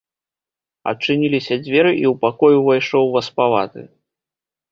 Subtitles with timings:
[0.91, 3.81] Адчыніліся дзверы, і ў пакой увайшоў васпаваты.